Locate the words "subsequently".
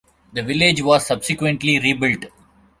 1.05-1.77